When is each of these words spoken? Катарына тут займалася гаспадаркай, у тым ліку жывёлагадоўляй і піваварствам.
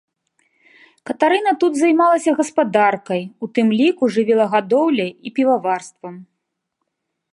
Катарына 1.09 1.51
тут 1.63 1.71
займалася 1.81 2.33
гаспадаркай, 2.39 3.21
у 3.45 3.49
тым 3.57 3.67
ліку 3.83 4.03
жывёлагадоўляй 4.17 5.11
і 5.29 5.37
піваварствам. 5.37 6.13